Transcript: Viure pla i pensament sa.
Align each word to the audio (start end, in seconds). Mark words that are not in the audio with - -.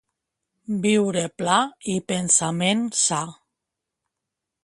Viure 0.85 1.25
pla 1.41 1.57
i 1.95 1.99
pensament 2.13 2.83
sa. 3.03 3.23